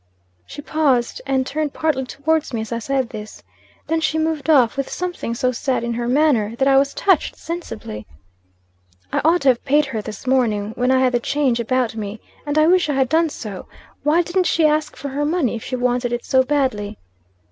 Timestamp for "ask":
14.65-14.95